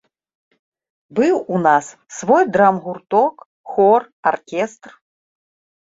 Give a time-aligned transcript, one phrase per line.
[1.19, 1.85] Быў у нас
[2.21, 3.33] свой драмгурток,
[3.75, 4.01] хор,
[4.35, 5.01] аркестр.